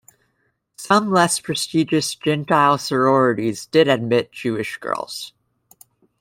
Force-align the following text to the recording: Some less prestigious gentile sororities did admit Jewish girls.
Some 0.77 1.11
less 1.11 1.39
prestigious 1.39 2.15
gentile 2.15 2.79
sororities 2.79 3.67
did 3.67 3.87
admit 3.87 4.31
Jewish 4.31 4.79
girls. 4.79 5.31